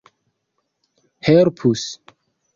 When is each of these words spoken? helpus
helpus 1.29 1.83